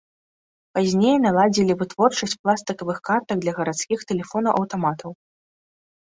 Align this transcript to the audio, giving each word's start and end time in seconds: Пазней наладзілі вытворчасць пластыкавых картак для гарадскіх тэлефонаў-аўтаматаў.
Пазней 0.75 1.17
наладзілі 1.25 1.73
вытворчасць 1.81 2.33
пластыкавых 2.45 2.97
картак 3.09 3.37
для 3.43 3.53
гарадскіх 3.59 3.99
тэлефонаў-аўтаматаў. 4.13 5.11